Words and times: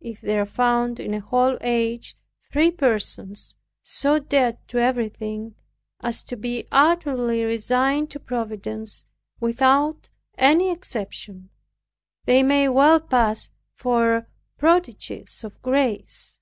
If 0.00 0.20
there 0.20 0.40
are 0.42 0.46
found 0.46 1.00
in 1.00 1.14
a 1.14 1.20
whole 1.20 1.58
age 1.62 2.16
three 2.52 2.70
persons 2.70 3.56
so 3.82 4.20
dead 4.20 4.58
to 4.68 4.78
everything, 4.78 5.56
as 6.00 6.22
to 6.26 6.36
be 6.36 6.68
utterly 6.70 7.42
resigned 7.42 8.08
to 8.12 8.20
providence 8.20 9.04
without 9.40 10.10
any 10.38 10.70
exception, 10.70 11.50
they 12.24 12.44
may 12.44 12.68
well 12.68 13.00
pass 13.00 13.50
for 13.74 14.28
prodigies 14.58 15.42
of 15.42 15.60
grace. 15.60 16.38